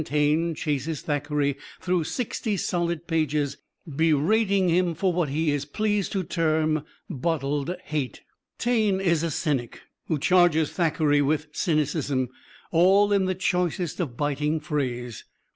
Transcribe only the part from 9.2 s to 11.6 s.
a cynic who charges Thackeray with